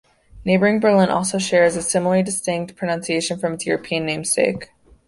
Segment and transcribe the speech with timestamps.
[0.43, 4.71] Neighboring Berlin also shares a similarly distinct pronunciation from its European namesake.